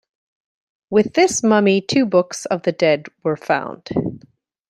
With 0.89 1.13
this 1.13 1.43
mummy 1.43 1.79
two 1.79 2.07
Books 2.07 2.47
of 2.47 2.63
the 2.63 2.71
Dead 2.71 3.05
were 3.21 3.37
found. 3.37 3.89